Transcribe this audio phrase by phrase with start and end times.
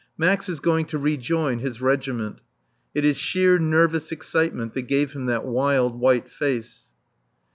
[0.17, 2.41] Max is going to rejoin his regiment.
[2.95, 6.87] It is sheer nervous excitement that gave him that wild, white face.